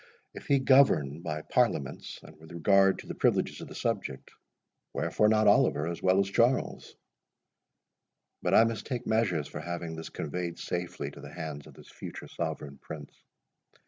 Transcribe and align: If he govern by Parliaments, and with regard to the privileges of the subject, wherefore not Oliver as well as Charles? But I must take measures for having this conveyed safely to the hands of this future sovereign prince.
If 0.33 0.47
he 0.47 0.57
govern 0.57 1.21
by 1.21 1.43
Parliaments, 1.43 2.19
and 2.23 2.35
with 2.39 2.51
regard 2.51 2.97
to 2.97 3.05
the 3.07 3.13
privileges 3.13 3.61
of 3.61 3.67
the 3.67 3.75
subject, 3.75 4.31
wherefore 4.93 5.29
not 5.29 5.45
Oliver 5.45 5.85
as 5.85 6.01
well 6.01 6.19
as 6.19 6.27
Charles? 6.31 6.95
But 8.41 8.55
I 8.55 8.63
must 8.63 8.87
take 8.87 9.05
measures 9.05 9.47
for 9.47 9.59
having 9.59 9.95
this 9.95 10.09
conveyed 10.09 10.57
safely 10.57 11.11
to 11.11 11.21
the 11.21 11.29
hands 11.33 11.67
of 11.67 11.75
this 11.75 11.91
future 11.91 12.27
sovereign 12.27 12.79
prince. 12.79 13.13